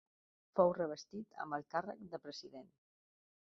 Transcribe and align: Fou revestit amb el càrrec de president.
Fou 0.59 0.71
revestit 0.77 1.37
amb 1.45 1.59
el 1.59 1.67
càrrec 1.75 2.03
de 2.17 2.23
president. 2.27 2.75